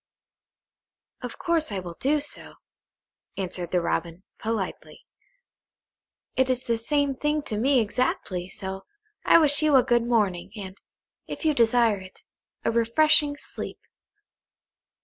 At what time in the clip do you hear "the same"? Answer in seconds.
6.63-7.13